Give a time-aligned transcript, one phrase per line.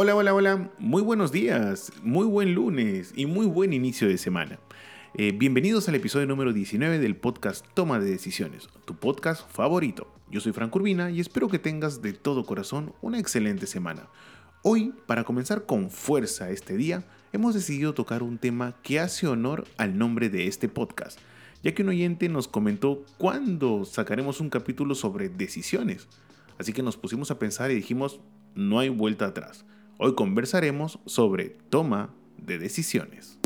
[0.00, 4.60] Hola, hola, hola, muy buenos días, muy buen lunes y muy buen inicio de semana.
[5.14, 10.06] Eh, bienvenidos al episodio número 19 del podcast Toma de Decisiones, tu podcast favorito.
[10.30, 14.06] Yo soy Frank Urbina y espero que tengas de todo corazón una excelente semana.
[14.62, 17.02] Hoy, para comenzar con fuerza este día,
[17.32, 21.18] hemos decidido tocar un tema que hace honor al nombre de este podcast,
[21.64, 26.06] ya que un oyente nos comentó cuándo sacaremos un capítulo sobre decisiones.
[26.56, 28.20] Así que nos pusimos a pensar y dijimos,
[28.54, 29.64] no hay vuelta atrás.
[30.00, 33.36] Hoy conversaremos sobre toma de decisiones.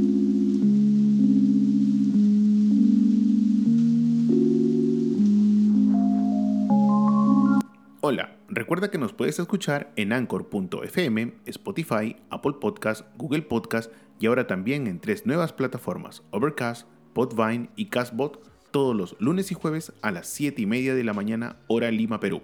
[8.02, 14.46] Hola, recuerda que nos puedes escuchar en anchor.fm, Spotify, Apple Podcast, Google Podcast y ahora
[14.46, 20.10] también en tres nuevas plataformas, Overcast, Podvine y Castbot, todos los lunes y jueves a
[20.10, 22.42] las 7 y media de la mañana, hora Lima, Perú.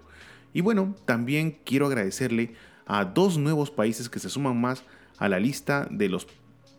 [0.55, 2.55] Y bueno, también quiero agradecerle
[2.89, 4.83] a dos nuevos países que se suman más
[5.19, 6.27] a la lista de los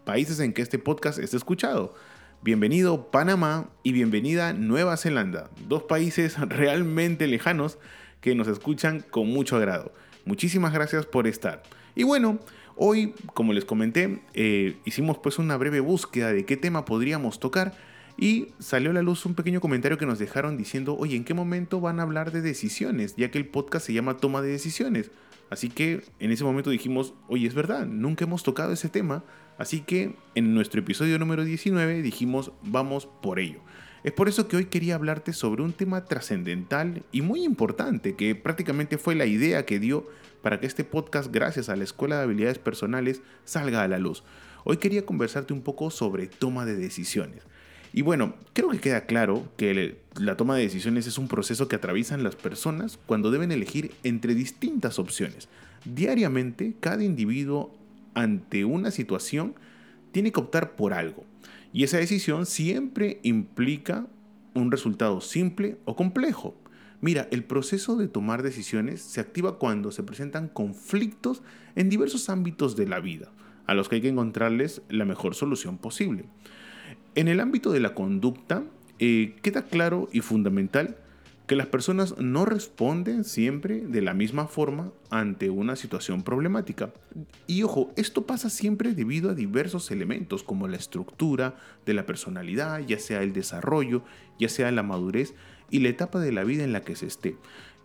[0.05, 1.93] países en que este podcast es escuchado.
[2.41, 7.77] Bienvenido Panamá y bienvenida Nueva Zelanda, dos países realmente lejanos
[8.21, 9.93] que nos escuchan con mucho agrado.
[10.25, 11.61] Muchísimas gracias por estar.
[11.95, 12.39] Y bueno,
[12.75, 17.75] hoy, como les comenté, eh, hicimos pues una breve búsqueda de qué tema podríamos tocar
[18.17, 21.35] y salió a la luz un pequeño comentario que nos dejaron diciendo, oye, ¿en qué
[21.35, 23.15] momento van a hablar de decisiones?
[23.15, 25.11] Ya que el podcast se llama Toma de Decisiones.
[25.49, 29.23] Así que en ese momento dijimos, oye, es verdad, nunca hemos tocado ese tema.
[29.57, 33.59] Así que en nuestro episodio número 19 dijimos, vamos por ello.
[34.03, 38.33] Es por eso que hoy quería hablarte sobre un tema trascendental y muy importante, que
[38.33, 40.07] prácticamente fue la idea que dio
[40.41, 44.23] para que este podcast, gracias a la Escuela de Habilidades Personales, salga a la luz.
[44.63, 47.43] Hoy quería conversarte un poco sobre toma de decisiones.
[47.93, 51.75] Y bueno, creo que queda claro que la toma de decisiones es un proceso que
[51.75, 55.49] atraviesan las personas cuando deben elegir entre distintas opciones.
[55.85, 57.73] Diariamente, cada individuo
[58.13, 59.55] ante una situación
[60.11, 61.25] tiene que optar por algo.
[61.73, 64.07] Y esa decisión siempre implica
[64.53, 66.55] un resultado simple o complejo.
[67.01, 71.41] Mira, el proceso de tomar decisiones se activa cuando se presentan conflictos
[71.75, 73.31] en diversos ámbitos de la vida,
[73.67, 76.25] a los que hay que encontrarles la mejor solución posible.
[77.19, 78.63] En el ámbito de la conducta,
[78.97, 80.95] eh, queda claro y fundamental
[81.47, 86.93] que las personas no responden siempre de la misma forma ante una situación problemática.
[87.45, 92.79] Y ojo, esto pasa siempre debido a diversos elementos como la estructura de la personalidad,
[92.87, 94.01] ya sea el desarrollo,
[94.39, 95.33] ya sea la madurez
[95.69, 97.35] y la etapa de la vida en la que se esté.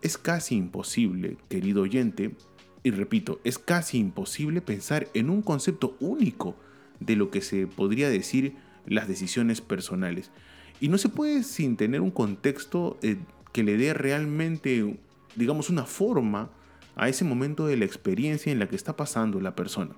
[0.00, 2.36] Es casi imposible, querido oyente,
[2.84, 6.54] y repito, es casi imposible pensar en un concepto único
[7.00, 8.54] de lo que se podría decir
[8.86, 10.30] las decisiones personales.
[10.80, 13.16] Y no se puede sin tener un contexto eh,
[13.52, 14.98] que le dé realmente,
[15.36, 16.50] digamos, una forma
[16.96, 19.94] a ese momento de la experiencia en la que está pasando la persona.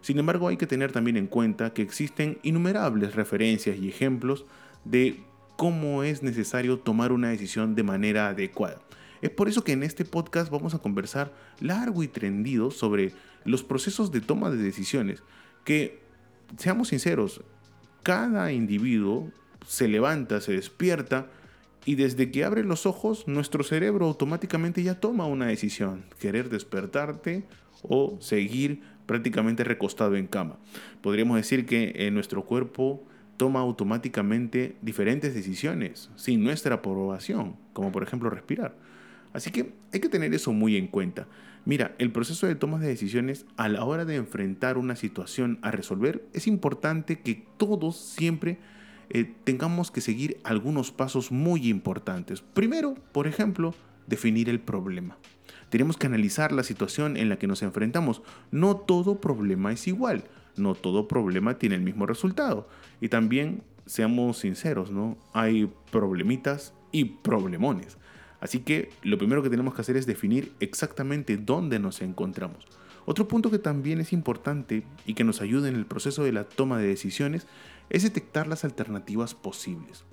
[0.00, 4.44] Sin embargo, hay que tener también en cuenta que existen innumerables referencias y ejemplos
[4.84, 5.20] de
[5.56, 8.80] cómo es necesario tomar una decisión de manera adecuada.
[9.20, 13.12] Es por eso que en este podcast vamos a conversar largo y tendido sobre
[13.44, 15.22] los procesos de toma de decisiones,
[15.64, 16.00] que,
[16.56, 17.42] seamos sinceros,
[18.02, 19.30] cada individuo
[19.66, 21.26] se levanta, se despierta
[21.84, 27.44] y desde que abre los ojos nuestro cerebro automáticamente ya toma una decisión, querer despertarte
[27.82, 30.58] o seguir prácticamente recostado en cama.
[31.00, 33.02] Podríamos decir que en nuestro cuerpo
[33.38, 38.74] toma automáticamente diferentes decisiones sin nuestra aprobación, como por ejemplo respirar.
[39.32, 41.26] Así que hay que tener eso muy en cuenta.
[41.68, 45.70] Mira, el proceso de toma de decisiones a la hora de enfrentar una situación a
[45.70, 48.56] resolver es importante que todos siempre
[49.10, 52.40] eh, tengamos que seguir algunos pasos muy importantes.
[52.40, 53.74] Primero, por ejemplo,
[54.06, 55.18] definir el problema.
[55.68, 58.22] Tenemos que analizar la situación en la que nos enfrentamos.
[58.50, 60.24] No todo problema es igual,
[60.56, 62.66] no todo problema tiene el mismo resultado.
[63.02, 65.18] Y también, seamos sinceros, ¿no?
[65.34, 67.98] Hay problemitas y problemones.
[68.40, 72.66] Así que lo primero que tenemos que hacer es definir exactamente dónde nos encontramos.
[73.04, 76.44] Otro punto que también es importante y que nos ayuda en el proceso de la
[76.44, 77.46] toma de decisiones
[77.88, 80.04] es detectar las alternativas posibles.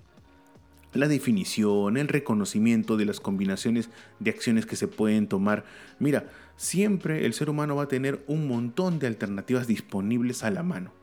[0.94, 3.90] La definición, el reconocimiento de las combinaciones
[4.20, 5.66] de acciones que se pueden tomar.
[6.00, 10.64] Mira, siempre el ser humano va a tener un montón de alternativas disponibles a la
[10.64, 10.94] mano.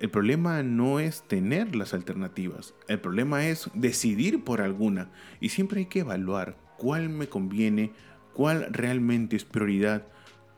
[0.00, 5.10] El problema no es tener las alternativas, el problema es decidir por alguna
[5.40, 7.90] y siempre hay que evaluar cuál me conviene,
[8.32, 10.06] cuál realmente es prioridad,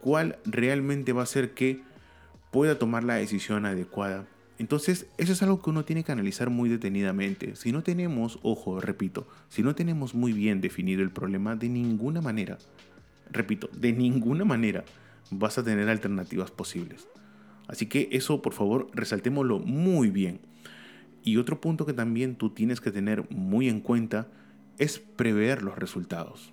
[0.02, 1.80] cuál realmente va a ser que
[2.50, 4.26] pueda tomar la decisión adecuada.
[4.58, 7.56] Entonces, eso es algo que uno tiene que analizar muy detenidamente.
[7.56, 12.20] Si no tenemos, ojo, repito, si no tenemos muy bien definido el problema, de ninguna
[12.20, 12.58] manera,
[13.30, 14.84] repito, de ninguna manera
[15.30, 17.08] vas a tener alternativas posibles.
[17.70, 20.40] Así que eso, por favor, resaltémoslo muy bien.
[21.22, 24.26] Y otro punto que también tú tienes que tener muy en cuenta
[24.78, 26.52] es prever los resultados.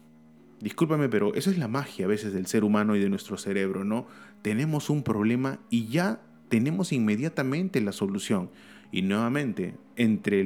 [0.61, 3.83] Discúlpame, pero eso es la magia a veces del ser humano y de nuestro cerebro,
[3.83, 4.05] ¿no?
[4.43, 8.51] Tenemos un problema y ya tenemos inmediatamente la solución.
[8.91, 10.41] Y nuevamente, entre,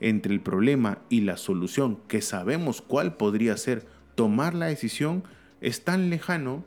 [0.00, 3.84] entre el problema y la solución, que sabemos cuál podría ser
[4.14, 5.24] tomar la decisión,
[5.60, 6.64] es tan lejano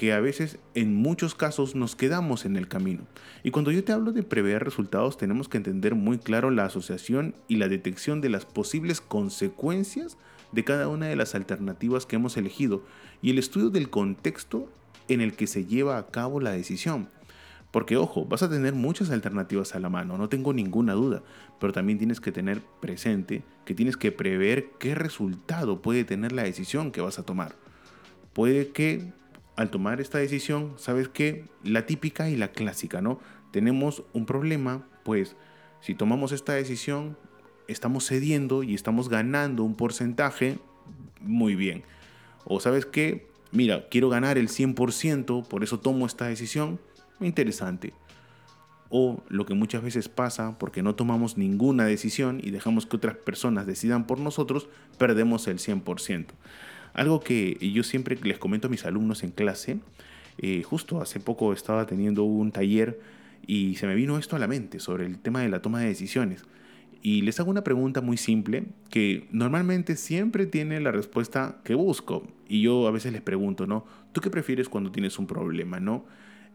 [0.00, 3.02] que a veces en muchos casos nos quedamos en el camino.
[3.42, 7.34] Y cuando yo te hablo de prever resultados, tenemos que entender muy claro la asociación
[7.48, 10.16] y la detección de las posibles consecuencias
[10.52, 12.82] de cada una de las alternativas que hemos elegido
[13.20, 14.72] y el estudio del contexto
[15.08, 17.10] en el que se lleva a cabo la decisión.
[17.70, 21.22] Porque ojo, vas a tener muchas alternativas a la mano, no tengo ninguna duda,
[21.60, 26.44] pero también tienes que tener presente que tienes que prever qué resultado puede tener la
[26.44, 27.54] decisión que vas a tomar.
[28.32, 29.12] Puede que
[29.60, 33.20] al tomar esta decisión, sabes que la típica y la clásica, ¿no?
[33.50, 35.36] Tenemos un problema, pues
[35.82, 37.18] si tomamos esta decisión,
[37.68, 40.58] estamos cediendo y estamos ganando un porcentaje
[41.20, 41.82] muy bien.
[42.46, 46.80] O sabes que, mira, quiero ganar el 100%, por eso tomo esta decisión,
[47.20, 47.92] interesante.
[48.88, 53.16] O lo que muchas veces pasa, porque no tomamos ninguna decisión y dejamos que otras
[53.16, 56.28] personas decidan por nosotros, perdemos el 100%.
[56.92, 59.78] Algo que yo siempre les comento a mis alumnos en clase,
[60.38, 62.98] eh, justo hace poco estaba teniendo un taller
[63.46, 65.88] y se me vino esto a la mente sobre el tema de la toma de
[65.88, 66.44] decisiones.
[67.02, 72.26] Y les hago una pregunta muy simple que normalmente siempre tiene la respuesta que busco.
[72.46, 73.86] Y yo a veces les pregunto, ¿no?
[74.12, 76.04] ¿Tú qué prefieres cuando tienes un problema, ¿no?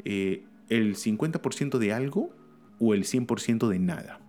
[0.03, 2.35] Eh, ¿El 50% de algo
[2.79, 4.19] o el 100% de nada?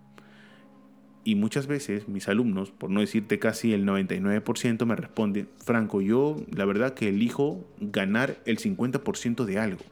[1.27, 6.37] Y muchas veces mis alumnos, por no decirte casi el 99%, me responden, Franco, yo
[6.55, 9.83] la verdad que elijo ganar el 50% de algo.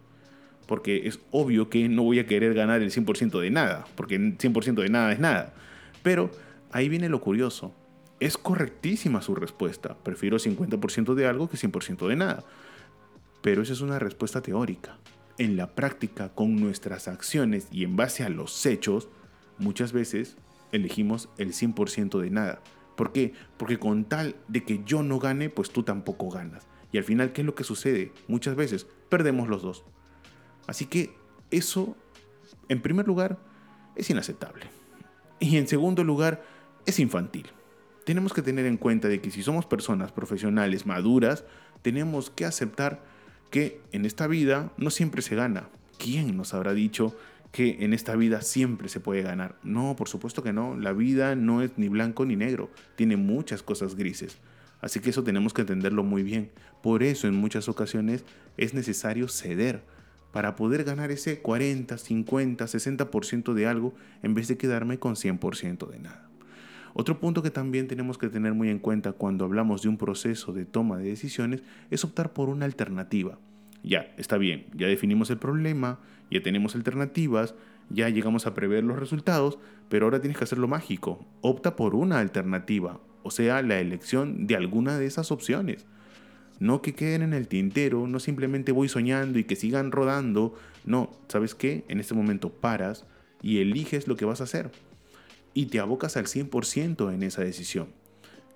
[0.68, 4.38] Porque es obvio que no voy a querer ganar el 100% de nada, porque el
[4.38, 5.54] 100% de nada es nada.
[6.04, 6.30] Pero
[6.70, 7.74] ahí viene lo curioso.
[8.20, 9.96] Es correctísima su respuesta.
[10.04, 12.44] Prefiero 50% de algo que 100% de nada.
[13.42, 14.98] Pero esa es una respuesta teórica.
[15.38, 19.08] En la práctica, con nuestras acciones y en base a los hechos,
[19.58, 20.36] muchas veces
[20.74, 22.60] elegimos el 100% de nada.
[22.96, 23.32] ¿Por qué?
[23.56, 26.66] Porque con tal de que yo no gane, pues tú tampoco ganas.
[26.92, 28.12] Y al final, ¿qué es lo que sucede?
[28.28, 29.84] Muchas veces perdemos los dos.
[30.66, 31.14] Así que
[31.50, 31.96] eso,
[32.68, 33.38] en primer lugar,
[33.96, 34.66] es inaceptable.
[35.40, 36.44] Y en segundo lugar,
[36.86, 37.46] es infantil.
[38.04, 41.44] Tenemos que tener en cuenta de que si somos personas profesionales maduras,
[41.82, 43.02] tenemos que aceptar
[43.50, 45.68] que en esta vida no siempre se gana.
[45.98, 47.16] ¿Quién nos habrá dicho
[47.54, 49.54] que en esta vida siempre se puede ganar.
[49.62, 50.76] No, por supuesto que no.
[50.76, 52.68] La vida no es ni blanco ni negro.
[52.96, 54.38] Tiene muchas cosas grises.
[54.80, 56.50] Así que eso tenemos que entenderlo muy bien.
[56.82, 58.24] Por eso en muchas ocasiones
[58.56, 59.84] es necesario ceder
[60.32, 63.94] para poder ganar ese 40, 50, 60% de algo
[64.24, 66.28] en vez de quedarme con 100% de nada.
[66.92, 70.52] Otro punto que también tenemos que tener muy en cuenta cuando hablamos de un proceso
[70.52, 73.38] de toma de decisiones es optar por una alternativa.
[73.84, 77.54] Ya, está bien, ya definimos el problema, ya tenemos alternativas,
[77.90, 81.26] ya llegamos a prever los resultados, pero ahora tienes que hacerlo mágico.
[81.40, 85.86] Opta por una alternativa, o sea, la elección de alguna de esas opciones.
[86.60, 90.54] No que queden en el tintero, no simplemente voy soñando y que sigan rodando.
[90.84, 91.84] No, ¿sabes qué?
[91.88, 93.06] En este momento paras
[93.42, 94.70] y eliges lo que vas a hacer.
[95.52, 97.88] Y te abocas al 100% en esa decisión.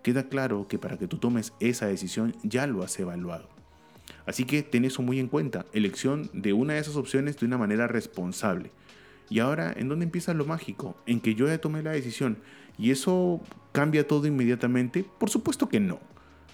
[0.02, 3.57] Queda claro que para que tú tomes esa decisión ya lo has evaluado.
[4.26, 7.58] Así que ten eso muy en cuenta, elección de una de esas opciones de una
[7.58, 8.70] manera responsable.
[9.30, 10.96] Y ahora, ¿en dónde empieza lo mágico?
[11.06, 12.38] En que yo ya tomé la decisión
[12.78, 13.40] y eso
[13.72, 15.04] cambia todo inmediatamente.
[15.18, 16.00] Por supuesto que no.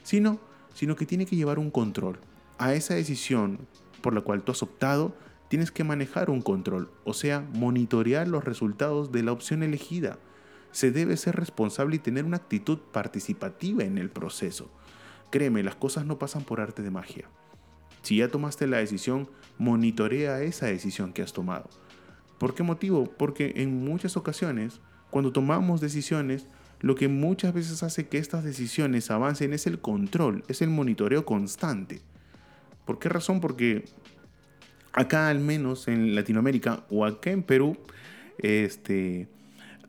[0.02, 0.40] Sino,
[0.74, 2.18] sino que tiene que llevar un control.
[2.58, 3.66] A esa decisión
[4.04, 5.16] por la cual tú has optado,
[5.48, 10.18] tienes que manejar un control, o sea, monitorear los resultados de la opción elegida.
[10.72, 14.70] Se debe ser responsable y tener una actitud participativa en el proceso.
[15.30, 17.30] Créeme, las cosas no pasan por arte de magia.
[18.04, 21.70] Si ya tomaste la decisión, monitorea esa decisión que has tomado.
[22.38, 23.06] ¿Por qué motivo?
[23.06, 26.46] Porque en muchas ocasiones, cuando tomamos decisiones,
[26.80, 31.24] lo que muchas veces hace que estas decisiones avancen es el control, es el monitoreo
[31.24, 32.02] constante.
[32.84, 33.40] ¿Por qué razón?
[33.40, 33.86] Porque
[34.92, 37.78] acá al menos en Latinoamérica o acá en Perú,
[38.36, 39.28] este,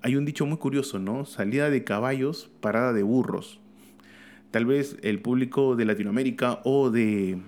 [0.02, 1.26] hay un dicho muy curioso, ¿no?
[1.26, 3.60] Salida de caballos, parada de burros.
[4.52, 7.40] Tal vez el público de Latinoamérica o, de,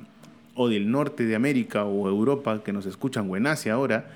[0.58, 4.10] o del norte de América o Europa que nos escuchan o en Asia ahora,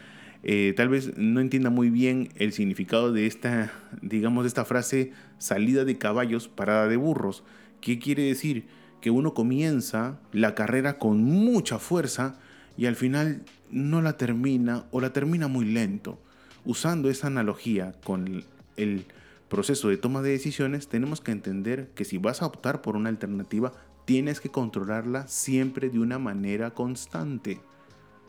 [0.44, 3.72] eh, tal vez no entienda muy bien el significado de esta,
[4.02, 7.44] digamos, de esta frase salida de caballos, parada de burros.
[7.80, 8.66] ¿Qué quiere decir?
[9.02, 12.40] Que uno comienza la carrera con mucha fuerza
[12.76, 16.20] y al final no la termina o la termina muy lento.
[16.66, 18.44] Usando esa analogía con
[18.78, 19.06] el
[19.52, 23.10] proceso de toma de decisiones, tenemos que entender que si vas a optar por una
[23.10, 23.74] alternativa,
[24.06, 27.62] tienes que controlarla siempre de una manera constante.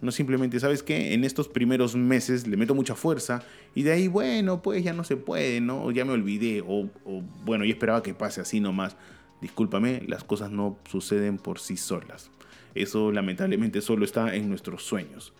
[0.01, 1.15] No simplemente, ¿sabes qué?
[1.15, 5.05] En estos primeros meses le meto mucha fuerza y de ahí, bueno, pues ya no
[5.05, 5.85] se puede, ¿no?
[5.85, 8.97] O ya me olvidé, o, o bueno, yo esperaba que pase así nomás.
[9.41, 12.31] Discúlpame, las cosas no suceden por sí solas.
[12.75, 15.33] Eso lamentablemente solo está en nuestros sueños.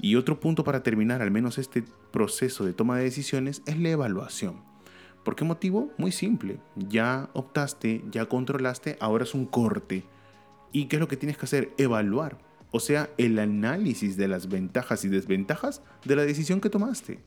[0.00, 3.90] Y otro punto para terminar al menos este proceso de toma de decisiones es la
[3.90, 4.73] evaluación.
[5.24, 5.90] ¿Por qué motivo?
[5.98, 6.58] Muy simple.
[6.76, 10.04] Ya optaste, ya controlaste, ahora es un corte.
[10.70, 11.72] ¿Y qué es lo que tienes que hacer?
[11.78, 12.38] Evaluar
[12.76, 17.20] o sea, el análisis de las ventajas y desventajas de la decisión que tomaste.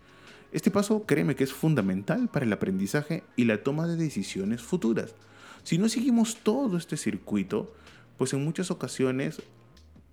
[0.52, 5.16] Este paso, créeme que es fundamental para el aprendizaje y la toma de decisiones futuras.
[5.64, 7.74] Si no seguimos todo este circuito,
[8.18, 9.42] pues en muchas ocasiones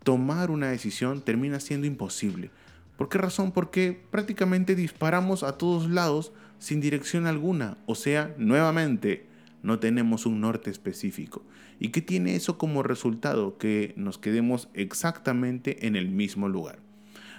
[0.04, 2.52] tomar una decisión termina siendo imposible.
[2.96, 3.50] ¿Por qué razón?
[3.50, 6.30] Porque prácticamente disparamos a todos lados
[6.64, 7.76] sin dirección alguna.
[7.84, 9.26] O sea, nuevamente,
[9.62, 11.44] no tenemos un norte específico.
[11.78, 13.58] ¿Y qué tiene eso como resultado?
[13.58, 16.78] Que nos quedemos exactamente en el mismo lugar.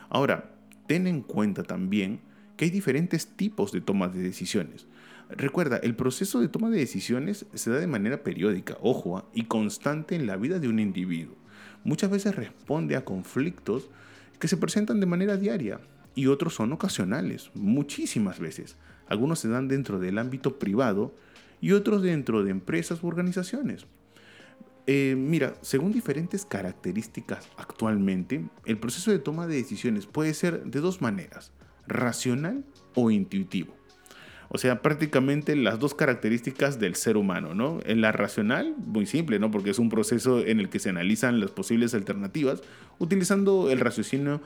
[0.09, 0.51] Ahora,
[0.85, 2.19] ten en cuenta también
[2.55, 4.85] que hay diferentes tipos de toma de decisiones.
[5.29, 9.45] Recuerda, el proceso de toma de decisiones se da de manera periódica, ojo, ah, y
[9.45, 11.35] constante en la vida de un individuo.
[11.83, 13.89] Muchas veces responde a conflictos
[14.39, 15.79] que se presentan de manera diaria
[16.13, 18.77] y otros son ocasionales, muchísimas veces.
[19.07, 21.13] Algunos se dan dentro del ámbito privado
[21.61, 23.85] y otros dentro de empresas u organizaciones.
[24.87, 30.79] Eh, mira, según diferentes características actualmente, el proceso de toma de decisiones puede ser de
[30.79, 31.51] dos maneras,
[31.87, 33.75] racional o intuitivo.
[34.49, 37.79] O sea, prácticamente las dos características del ser humano, ¿no?
[37.83, 39.49] En la racional, muy simple, ¿no?
[39.49, 42.61] Porque es un proceso en el que se analizan las posibles alternativas
[42.99, 44.41] utilizando el raciocinio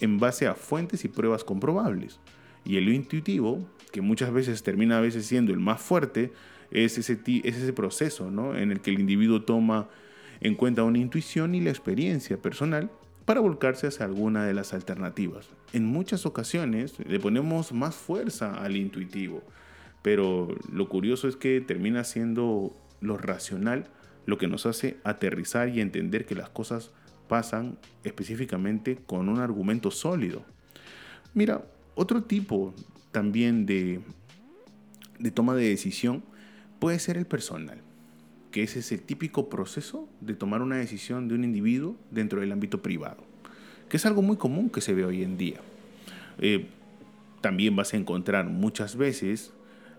[0.00, 2.18] en base a fuentes y pruebas comprobables.
[2.64, 6.32] Y el intuitivo, que muchas veces termina a veces siendo el más fuerte,
[6.70, 8.56] es ese, es ese proceso ¿no?
[8.56, 9.88] en el que el individuo toma
[10.40, 12.90] en cuenta una intuición y la experiencia personal
[13.24, 15.48] para volcarse hacia alguna de las alternativas.
[15.72, 19.42] En muchas ocasiones le ponemos más fuerza al intuitivo,
[20.02, 23.86] pero lo curioso es que termina siendo lo racional
[24.26, 26.90] lo que nos hace aterrizar y entender que las cosas
[27.28, 30.44] pasan específicamente con un argumento sólido.
[31.34, 31.64] Mira,
[31.94, 32.74] otro tipo
[33.12, 34.00] también de,
[35.18, 36.22] de toma de decisión
[36.78, 37.78] puede ser el personal,
[38.50, 42.82] que es ese típico proceso de tomar una decisión de un individuo dentro del ámbito
[42.82, 43.24] privado,
[43.88, 45.60] que es algo muy común que se ve hoy en día.
[46.38, 46.66] Eh,
[47.40, 49.52] también vas a encontrar muchas veces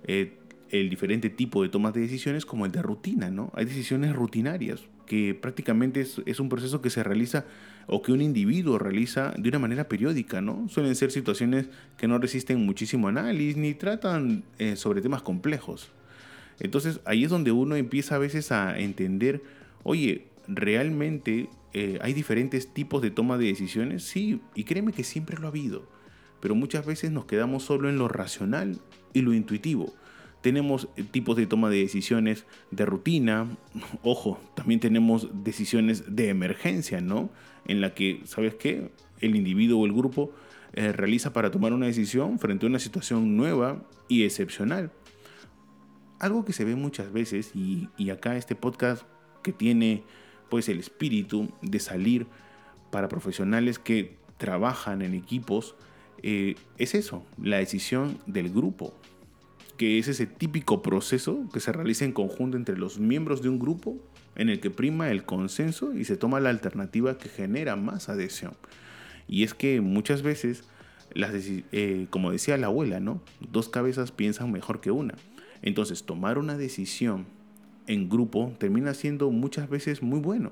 [0.04, 0.38] eh,
[0.70, 3.52] el diferente tipo de tomas de decisiones como el de rutina, ¿no?
[3.56, 7.46] Hay decisiones rutinarias, que prácticamente es, un proceso que se realiza
[7.88, 10.68] o que un individuo realiza de una manera periódica, ¿no?
[10.70, 15.90] Suelen ser situaciones que no resisten muchísimo análisis ni tratan eh, sobre temas complejos.
[16.60, 19.44] Entonces ahí es donde uno empieza a veces a entender,
[19.84, 25.38] oye, realmente eh, hay diferentes tipos de toma de decisiones, sí, y créeme que siempre
[25.38, 25.88] lo ha habido,
[26.40, 28.80] pero muchas veces nos quedamos solo en lo racional
[29.14, 29.94] y lo intuitivo.
[30.46, 33.58] Tenemos eh, tipos de toma de decisiones de rutina,
[34.04, 37.32] ojo, también tenemos decisiones de emergencia, ¿no?
[37.68, 38.92] En la que, ¿sabes qué?
[39.22, 40.32] El individuo o el grupo
[40.74, 44.92] eh, realiza para tomar una decisión frente a una situación nueva y excepcional
[46.20, 49.04] algo que se ve muchas veces y, acá este podcast
[49.44, 50.04] que tiene
[50.50, 52.28] pues el espíritu de salir
[52.92, 55.76] para profesionales que trabajan en equipos,
[56.22, 58.94] eh, es eso, la decisión del grupo,
[59.78, 63.60] que es ese típico proceso que se realiza en conjunto entre los miembros de un
[63.60, 63.98] grupo
[64.36, 68.54] en el que prima el consenso y se toma la alternativa que genera más adhesión.
[69.28, 70.64] Y es que muchas veces,
[71.14, 73.22] las, eh, como decía la abuela, ¿no?
[73.52, 75.16] dos cabezas piensan mejor que una.
[75.62, 77.26] Entonces, tomar una decisión
[77.88, 80.52] en grupo termina siendo muchas veces muy bueno.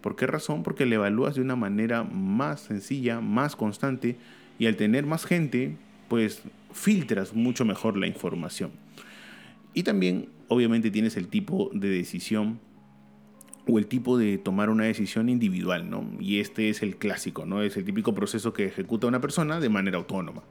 [0.00, 0.62] ¿Por qué razón?
[0.62, 4.16] Porque le evalúas de una manera más sencilla, más constante
[4.58, 5.76] y al tener más gente,
[6.14, 6.42] pues
[6.72, 8.70] filtras mucho mejor la información.
[9.72, 12.60] Y también, obviamente, tienes el tipo de decisión
[13.66, 16.08] o el tipo de tomar una decisión individual, ¿no?
[16.20, 17.62] Y este es el clásico, ¿no?
[17.62, 20.44] Es el típico proceso que ejecuta una persona de manera autónoma,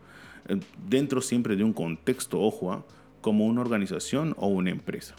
[0.50, 2.86] eh, dentro siempre de un contexto, ojo, ¿ah?
[3.22, 5.16] como una organización o una empresa.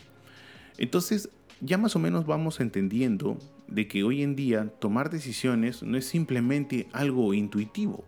[0.76, 1.30] Entonces,
[1.62, 6.04] ya más o menos vamos entendiendo de que hoy en día tomar decisiones no es
[6.04, 8.04] simplemente algo intuitivo,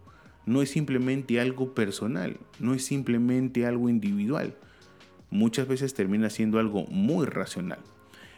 [0.47, 4.57] no es simplemente algo personal, no es simplemente algo individual.
[5.31, 7.81] Muchas veces termina siendo algo muy racional.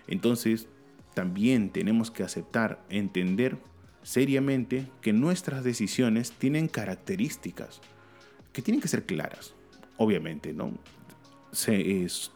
[0.06, 0.68] Entonces,
[1.14, 3.58] también tenemos que aceptar, entender
[4.02, 7.80] seriamente que nuestras decisiones tienen características
[8.52, 9.54] que tienen que ser claras,
[9.98, 10.72] obviamente, ¿no?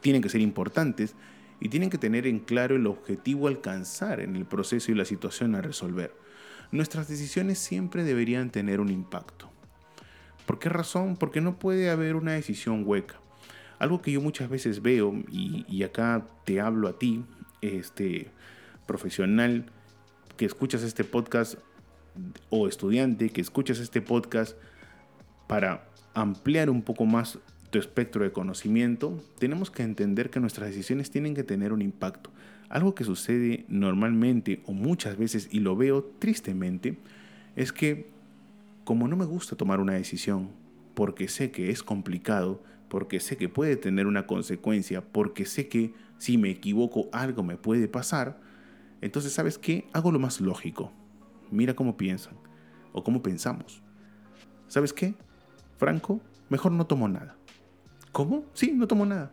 [0.01, 1.15] Tienen que ser importantes
[1.61, 5.05] y tienen que tener en claro el objetivo a alcanzar en el proceso y la
[5.05, 6.15] situación a resolver.
[6.73, 9.52] Nuestras decisiones siempre deberían tener un impacto.
[10.47, 11.17] ¿Por qué razón?
[11.17, 13.17] Porque no puede haber una decisión hueca.
[13.79, 17.25] Algo que yo muchas veces veo, y, acá te hablo a ti,
[17.61, 18.31] este
[18.87, 19.67] profesional
[20.37, 21.57] que escuchas este podcast
[22.51, 24.57] o estudiante que escuchas este podcast
[25.47, 27.39] para ampliar un poco más
[27.71, 32.31] tu espectro de conocimiento, tenemos que entender que nuestras decisiones tienen que tener un impacto.
[32.69, 36.99] Algo que sucede normalmente o muchas veces, y lo veo tristemente,
[37.57, 38.12] es que
[38.85, 40.51] como no me gusta tomar una decisión,
[40.95, 45.95] porque sé que es complicado, porque sé que puede tener una consecuencia, porque sé que
[46.19, 48.41] si me equivoco algo me puede pasar,
[49.01, 49.89] entonces ¿sabes qué?
[49.93, 50.93] Hago lo más lógico.
[51.51, 52.35] Mira cómo piensan
[52.93, 53.83] o cómo pensamos.
[54.69, 55.15] ¿Sabes qué?
[55.77, 57.37] Franco, mejor no tomo nada.
[58.13, 58.45] ¿Cómo?
[58.53, 59.33] Sí, no tomo nada.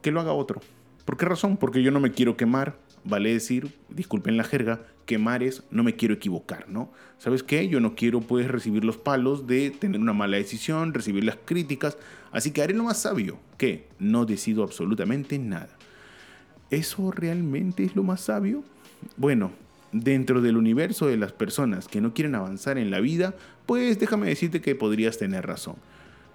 [0.00, 0.60] Que lo haga otro.
[1.04, 1.56] ¿Por qué razón?
[1.56, 2.78] Porque yo no me quiero quemar.
[3.04, 4.80] Vale decir, disculpen la jerga,
[5.12, 6.90] quemar es no me quiero equivocar, ¿no?
[7.18, 7.68] ¿Sabes qué?
[7.68, 11.98] Yo no quiero pues recibir los palos de tener una mala decisión, recibir las críticas,
[12.30, 15.68] así que haré lo más sabio, que no decido absolutamente nada.
[16.70, 18.64] ¿Eso realmente es lo más sabio?
[19.18, 19.52] Bueno,
[19.92, 23.34] dentro del universo de las personas que no quieren avanzar en la vida,
[23.66, 25.76] pues déjame decirte que podrías tener razón.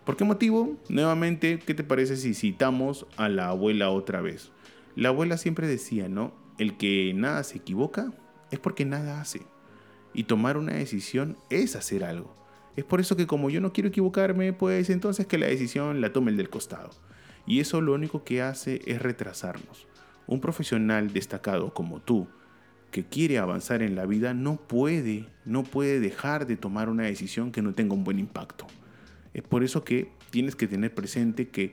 [0.06, 0.78] ¿Por qué motivo?
[0.88, 4.52] Nuevamente, ¿qué te parece si citamos a la abuela otra vez?
[4.96, 6.32] La abuela siempre decía, ¿no?
[6.60, 8.14] El que nada se equivoca
[8.52, 9.42] es porque nada hace.
[10.14, 12.36] Y tomar una decisión es hacer algo.
[12.76, 16.14] Es por eso que como yo no quiero equivocarme, pues entonces que la decisión la
[16.14, 16.92] tome el del costado.
[17.46, 19.88] Y eso lo único que hace es retrasarnos.
[20.28, 22.28] Un profesional destacado como tú,
[22.92, 27.52] que quiere avanzar en la vida, no puede, no puede dejar de tomar una decisión
[27.52, 28.68] que no tenga un buen impacto.
[29.34, 31.72] Es por eso que tienes que tener presente que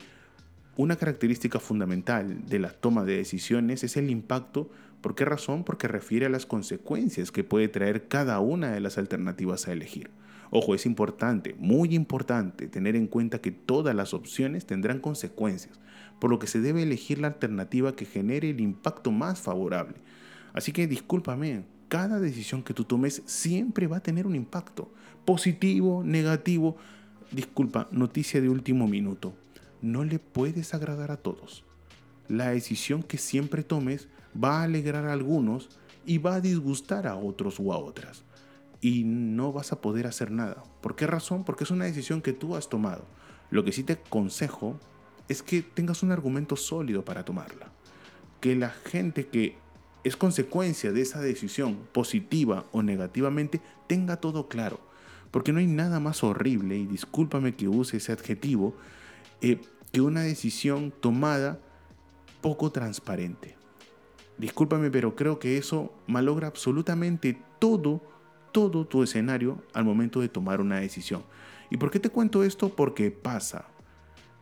[0.77, 4.69] una característica fundamental de la toma de decisiones es el impacto.
[5.05, 5.63] ¿Por qué razón?
[5.63, 10.09] Porque refiere a las consecuencias que puede traer cada una de las alternativas a elegir.
[10.49, 15.79] Ojo, es importante, muy importante, tener en cuenta que todas las opciones tendrán consecuencias,
[16.19, 19.93] por lo que se debe elegir la alternativa que genere el impacto más favorable.
[20.53, 24.91] Así que discúlpame, cada decisión que tú tomes siempre va a tener un impacto,
[25.23, 26.77] positivo, negativo,
[27.31, 29.35] Disculpa, noticia de último minuto.
[29.83, 31.63] No le puedes agradar a todos.
[32.27, 34.07] La decisión que siempre tomes
[34.41, 35.69] va a alegrar a algunos
[36.05, 38.23] y va a disgustar a otros o a otras.
[38.81, 40.63] Y no vas a poder hacer nada.
[40.81, 41.43] ¿Por qué razón?
[41.43, 43.05] Porque es una decisión que tú has tomado.
[43.49, 44.79] Lo que sí te aconsejo
[45.27, 47.71] es que tengas un argumento sólido para tomarla.
[48.41, 49.57] Que la gente que
[50.03, 54.79] es consecuencia de esa decisión, positiva o negativamente, tenga todo claro
[55.35, 58.73] porque no hay nada más horrible, y discúlpame que use ese adjetivo,
[59.41, 59.59] eh,
[59.91, 61.59] que una decisión tomada
[62.39, 63.57] poco transparente.
[64.37, 68.01] Discúlpame, pero creo que eso malogra absolutamente todo,
[68.51, 71.23] todo tu escenario al momento de tomar una decisión.
[71.69, 72.69] ¿Y por qué te cuento esto?
[72.69, 73.65] Porque pasa.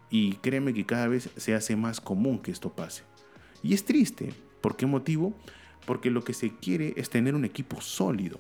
[0.10, 3.03] Y créeme que cada vez se hace más común que esto pase.
[3.62, 4.34] Y es triste.
[4.62, 5.34] ¿Por qué motivo?
[5.86, 8.39] Porque lo que se quiere es tener un equipo sólido.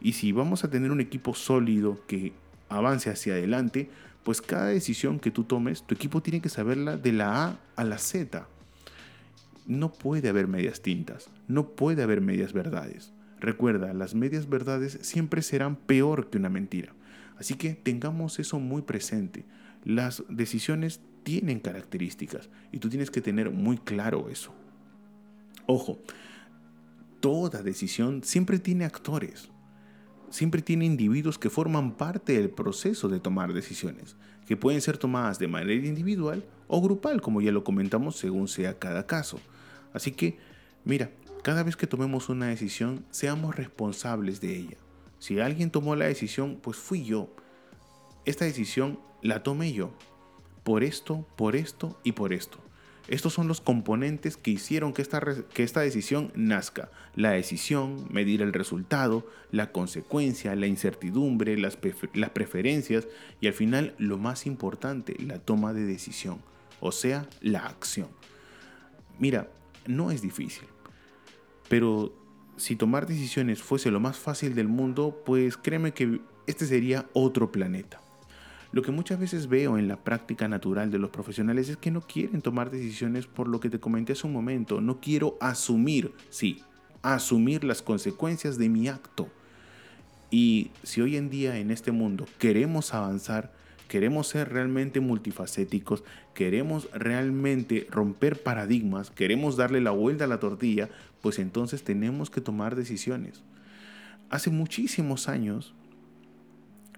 [0.00, 2.32] Y si vamos a tener un equipo sólido que
[2.68, 3.90] avance hacia adelante,
[4.22, 7.84] pues cada decisión que tú tomes, tu equipo tiene que saberla de la A a
[7.84, 8.46] la Z.
[9.66, 13.12] No puede haber medias tintas, no puede haber medias verdades.
[13.40, 16.92] Recuerda, las medias verdades siempre serán peor que una mentira.
[17.38, 19.44] Así que tengamos eso muy presente.
[19.84, 24.54] Las decisiones tienen características y tú tienes que tener muy claro eso.
[25.66, 25.98] Ojo,
[27.20, 29.50] toda decisión siempre tiene actores
[30.34, 35.38] siempre tiene individuos que forman parte del proceso de tomar decisiones, que pueden ser tomadas
[35.38, 39.38] de manera individual o grupal, como ya lo comentamos según sea cada caso.
[39.94, 40.36] Así que,
[40.84, 41.10] mira,
[41.42, 44.76] cada vez que tomemos una decisión, seamos responsables de ella.
[45.18, 47.34] Si alguien tomó la decisión, pues fui yo.
[48.26, 49.92] Esta decisión la tomé yo.
[50.64, 52.58] Por esto, por esto y por esto.
[53.06, 56.90] Estos son los componentes que hicieron que esta, que esta decisión nazca.
[57.14, 61.78] La decisión, medir el resultado, la consecuencia, la incertidumbre, las,
[62.14, 63.06] las preferencias
[63.42, 66.40] y al final lo más importante, la toma de decisión,
[66.80, 68.08] o sea, la acción.
[69.18, 69.48] Mira,
[69.86, 70.66] no es difícil,
[71.68, 72.12] pero
[72.56, 77.50] si tomar decisiones fuese lo más fácil del mundo, pues créeme que este sería otro
[77.50, 78.00] planeta.
[78.72, 82.00] Lo que muchas veces veo en la práctica natural de los profesionales es que no
[82.00, 84.80] quieren tomar decisiones por lo que te comenté hace un momento.
[84.80, 86.60] No quiero asumir, sí,
[87.00, 89.28] asumir las consecuencias de mi acto.
[90.30, 93.52] Y si hoy en día en este mundo queremos avanzar,
[93.88, 100.88] queremos ser realmente multifacéticos, queremos realmente romper paradigmas, queremos darle la vuelta a la tortilla,
[101.20, 103.42] pues entonces tenemos que tomar decisiones.
[104.30, 105.74] Hace muchísimos años,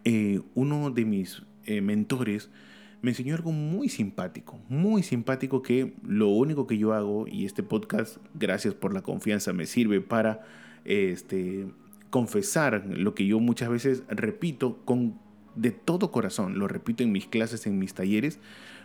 [0.05, 2.51] eh, uno de mis eh, mentores
[3.03, 7.63] me enseñó algo muy simpático, muy simpático que lo único que yo hago, y este
[7.63, 10.45] podcast, gracias por la confianza, me sirve para
[10.85, 11.67] este,
[12.11, 15.19] confesar lo que yo muchas veces repito con
[15.57, 18.39] de todo corazón, lo repito en mis clases, en mis talleres,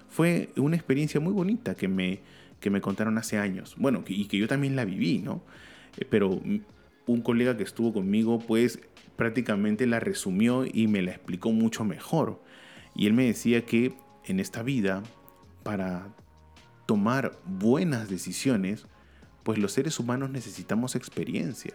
[0.10, 2.20] fue una experiencia muy bonita que me,
[2.60, 3.76] que me contaron hace años.
[3.78, 5.44] Bueno, y que yo también la viví, ¿no?
[5.98, 6.42] Eh, pero
[7.08, 8.80] un colega que estuvo conmigo, pues
[9.16, 12.42] prácticamente la resumió y me la explicó mucho mejor.
[12.96, 13.94] Y él me decía que
[14.26, 15.04] en esta vida,
[15.64, 16.14] para
[16.86, 18.86] tomar buenas decisiones,
[19.44, 21.74] pues los seres humanos necesitamos experiencia.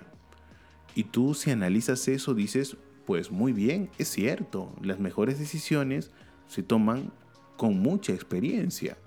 [0.94, 2.76] Y tú si analizas eso dices,
[3.06, 6.10] pues muy bien, es cierto, las mejores decisiones
[6.48, 7.12] se toman
[7.56, 8.98] con mucha experiencia.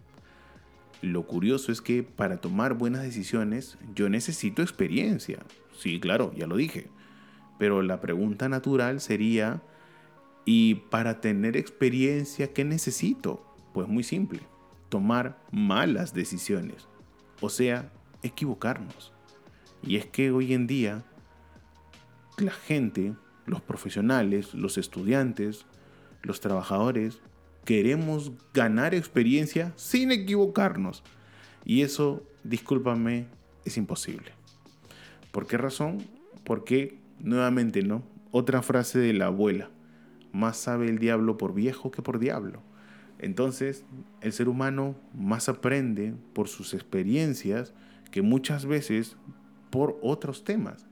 [1.01, 5.39] Lo curioso es que para tomar buenas decisiones yo necesito experiencia.
[5.77, 6.89] Sí, claro, ya lo dije.
[7.57, 9.61] Pero la pregunta natural sería,
[10.45, 13.45] y para tener experiencia, ¿qué necesito?
[13.73, 14.39] Pues muy simple,
[14.89, 16.87] tomar malas decisiones.
[17.41, 17.91] O sea,
[18.23, 19.13] equivocarnos.
[19.83, 21.03] Y es que hoy en día
[22.37, 23.13] la gente,
[23.49, 25.65] los profesionales, los estudiantes,
[26.21, 27.19] los trabajadores,
[27.65, 31.03] queremos ganar experiencia sin equivocarnos.
[31.65, 33.27] Y eso, discúlpame,
[33.65, 34.31] es imposible.
[35.31, 35.97] ¿Por qué razón?
[36.43, 38.03] Porque, nuevamente, ¿no?
[38.31, 39.69] Otra frase de la abuela
[40.31, 42.61] más sabe el diablo por viejo que por diablo.
[43.17, 43.83] Entonces,
[44.21, 47.73] el ser humano más aprende por sus experiencias
[48.11, 49.17] que muchas veces
[49.69, 50.85] por otros temas.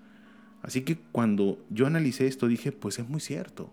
[0.62, 3.70] Así que cuando yo analicé esto dije, pues es muy cierto.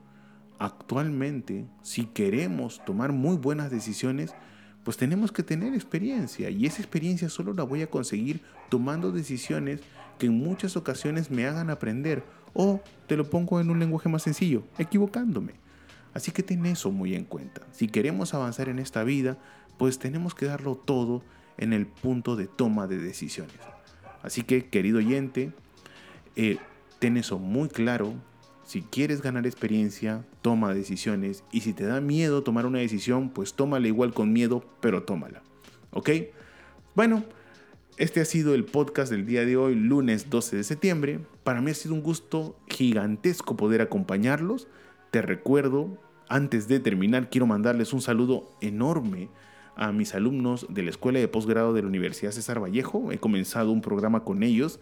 [0.59, 4.35] Actualmente, si queremos tomar muy buenas decisiones,
[4.85, 9.81] pues tenemos que tener experiencia y esa experiencia solo la voy a conseguir tomando decisiones
[10.19, 14.23] que en muchas ocasiones me hagan aprender o te lo pongo en un lenguaje más
[14.23, 15.55] sencillo, equivocándome.
[16.13, 17.63] Así que ten eso muy en cuenta.
[17.73, 19.37] Si queremos avanzar en esta vida,
[19.79, 21.23] pues tenemos que darlo todo
[21.59, 23.57] en el punto de toma de decisiones.
[24.23, 25.53] Así que, querido oyente,
[26.37, 26.59] eh,
[26.99, 28.15] ten eso muy claro.
[28.65, 31.45] Si quieres ganar experiencia, toma decisiones.
[31.53, 35.43] Y si te da miedo tomar una decisión, pues tómala igual con miedo, pero tómala.
[35.91, 36.11] ¿Ok?
[36.95, 37.25] Bueno,
[37.97, 41.21] este ha sido el podcast del día de hoy, lunes 12 de septiembre.
[41.45, 44.67] Para mí ha sido un gusto gigantesco poder acompañarlos.
[45.11, 49.29] Te recuerdo, antes de terminar, quiero mandarles un saludo enorme
[49.77, 53.13] a mis alumnos de la Escuela de Posgrado de la Universidad César Vallejo.
[53.13, 54.81] He comenzado un programa con ellos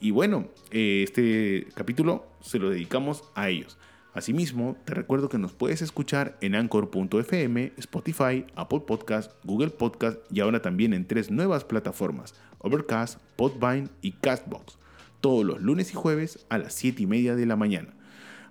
[0.00, 3.78] y bueno, eh, este capítulo se lo dedicamos a ellos.
[4.14, 10.40] Asimismo, te recuerdo que nos puedes escuchar en anchor.fm, Spotify, Apple Podcast, Google Podcast y
[10.40, 14.76] ahora también en tres nuevas plataformas, Overcast, Podvine y Castbox,
[15.22, 17.94] todos los lunes y jueves a las 7 y media de la mañana.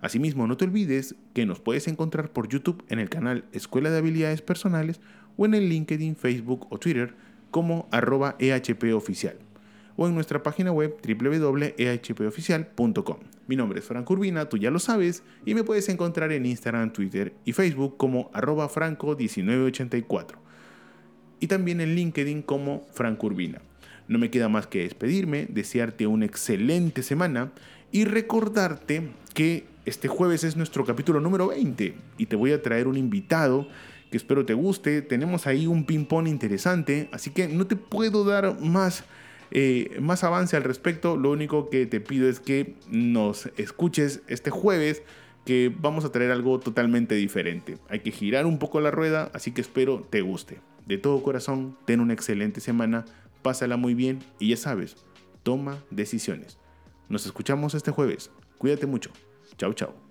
[0.01, 3.99] Asimismo, no te olvides que nos puedes encontrar por YouTube en el canal Escuela de
[3.99, 4.99] Habilidades Personales
[5.37, 7.13] o en el LinkedIn, Facebook o Twitter
[7.51, 9.37] como arroba ehpoficial
[9.97, 13.17] o en nuestra página web www.ehpoficial.com.
[13.47, 16.93] Mi nombre es Franco Urbina, tú ya lo sabes, y me puedes encontrar en Instagram,
[16.93, 20.35] Twitter y Facebook como arroba franco1984
[21.39, 23.61] y también en LinkedIn como Franco Urbina.
[24.07, 27.51] No me queda más que despedirme, desearte una excelente semana
[27.91, 32.87] y recordarte que este jueves es nuestro capítulo número 20 y te voy a traer
[32.87, 33.67] un invitado
[34.11, 35.01] que espero te guste.
[35.01, 39.03] Tenemos ahí un ping-pong interesante, así que no te puedo dar más
[39.51, 44.49] eh, más avance al respecto, lo único que te pido es que nos escuches este
[44.49, 45.03] jueves
[45.45, 47.77] que vamos a traer algo totalmente diferente.
[47.89, 50.59] Hay que girar un poco la rueda, así que espero te guste.
[50.85, 53.05] De todo corazón, ten una excelente semana,
[53.41, 54.95] pásala muy bien y ya sabes,
[55.43, 56.57] toma decisiones.
[57.09, 58.31] Nos escuchamos este jueves.
[58.57, 59.11] Cuídate mucho.
[59.57, 60.10] Chao, chao.